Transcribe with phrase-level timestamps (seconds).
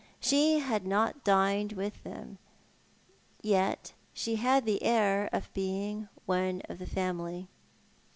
[0.19, 2.39] She had not dined with them,
[3.43, 7.47] yet she had the air of being one of the family.